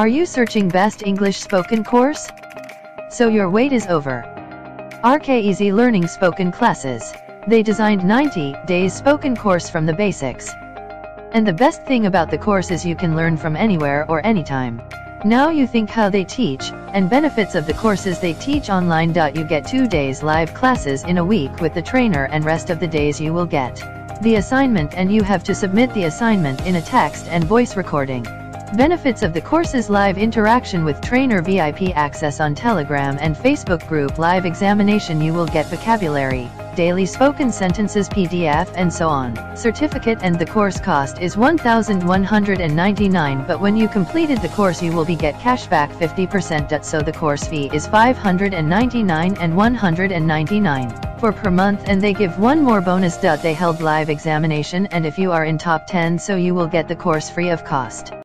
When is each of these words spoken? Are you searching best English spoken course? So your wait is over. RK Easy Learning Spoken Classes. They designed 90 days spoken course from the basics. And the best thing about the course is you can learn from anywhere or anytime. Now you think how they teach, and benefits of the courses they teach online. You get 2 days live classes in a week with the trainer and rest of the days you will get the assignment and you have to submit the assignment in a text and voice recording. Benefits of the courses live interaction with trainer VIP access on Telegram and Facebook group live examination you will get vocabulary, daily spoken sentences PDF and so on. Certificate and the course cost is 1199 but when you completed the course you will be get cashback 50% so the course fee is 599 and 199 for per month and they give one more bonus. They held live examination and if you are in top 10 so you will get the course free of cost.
Are 0.00 0.08
you 0.08 0.24
searching 0.24 0.70
best 0.70 1.02
English 1.02 1.38
spoken 1.40 1.84
course? 1.84 2.26
So 3.10 3.28
your 3.28 3.50
wait 3.50 3.70
is 3.70 3.86
over. 3.86 4.24
RK 5.04 5.28
Easy 5.28 5.72
Learning 5.72 6.06
Spoken 6.06 6.50
Classes. 6.50 7.12
They 7.46 7.62
designed 7.62 8.02
90 8.02 8.56
days 8.64 8.94
spoken 8.94 9.36
course 9.36 9.68
from 9.68 9.84
the 9.84 9.92
basics. 9.92 10.54
And 11.32 11.46
the 11.46 11.52
best 11.52 11.82
thing 11.82 12.06
about 12.06 12.30
the 12.30 12.38
course 12.38 12.70
is 12.70 12.86
you 12.86 12.96
can 12.96 13.14
learn 13.14 13.36
from 13.36 13.56
anywhere 13.56 14.06
or 14.08 14.24
anytime. 14.24 14.80
Now 15.26 15.50
you 15.50 15.66
think 15.66 15.90
how 15.90 16.08
they 16.08 16.24
teach, 16.24 16.72
and 16.94 17.10
benefits 17.10 17.54
of 17.54 17.66
the 17.66 17.74
courses 17.74 18.20
they 18.20 18.32
teach 18.32 18.70
online. 18.70 19.12
You 19.34 19.44
get 19.44 19.66
2 19.66 19.86
days 19.86 20.22
live 20.22 20.54
classes 20.54 21.04
in 21.04 21.18
a 21.18 21.24
week 21.34 21.60
with 21.60 21.74
the 21.74 21.82
trainer 21.82 22.24
and 22.32 22.42
rest 22.42 22.70
of 22.70 22.80
the 22.80 22.88
days 22.88 23.20
you 23.20 23.34
will 23.34 23.44
get 23.44 23.82
the 24.22 24.36
assignment 24.36 24.94
and 24.94 25.12
you 25.12 25.22
have 25.22 25.44
to 25.44 25.54
submit 25.54 25.92
the 25.92 26.04
assignment 26.04 26.66
in 26.66 26.76
a 26.76 26.80
text 26.80 27.26
and 27.28 27.44
voice 27.44 27.76
recording. 27.76 28.26
Benefits 28.74 29.22
of 29.24 29.34
the 29.34 29.40
courses 29.40 29.90
live 29.90 30.16
interaction 30.16 30.84
with 30.84 31.00
trainer 31.00 31.42
VIP 31.42 31.90
access 31.96 32.38
on 32.38 32.54
Telegram 32.54 33.18
and 33.20 33.34
Facebook 33.34 33.84
group 33.88 34.16
live 34.16 34.46
examination 34.46 35.20
you 35.20 35.32
will 35.32 35.46
get 35.46 35.66
vocabulary, 35.66 36.48
daily 36.76 37.04
spoken 37.04 37.50
sentences 37.50 38.08
PDF 38.08 38.72
and 38.76 38.92
so 38.92 39.08
on. 39.08 39.34
Certificate 39.56 40.20
and 40.22 40.38
the 40.38 40.46
course 40.46 40.78
cost 40.78 41.20
is 41.20 41.36
1199 41.36 43.44
but 43.44 43.60
when 43.60 43.76
you 43.76 43.88
completed 43.88 44.40
the 44.40 44.48
course 44.50 44.80
you 44.80 44.92
will 44.92 45.04
be 45.04 45.16
get 45.16 45.34
cashback 45.40 45.90
50% 45.94 46.84
so 46.84 47.00
the 47.00 47.12
course 47.12 47.48
fee 47.48 47.68
is 47.74 47.88
599 47.88 49.36
and 49.40 49.56
199 49.56 51.18
for 51.18 51.32
per 51.32 51.50
month 51.50 51.82
and 51.86 52.00
they 52.00 52.14
give 52.14 52.38
one 52.38 52.62
more 52.62 52.80
bonus. 52.80 53.16
They 53.16 53.52
held 53.52 53.80
live 53.80 54.10
examination 54.10 54.86
and 54.86 55.04
if 55.04 55.18
you 55.18 55.32
are 55.32 55.44
in 55.44 55.58
top 55.58 55.88
10 55.88 56.20
so 56.20 56.36
you 56.36 56.54
will 56.54 56.68
get 56.68 56.86
the 56.86 56.94
course 56.94 57.28
free 57.28 57.50
of 57.50 57.64
cost. 57.64 58.12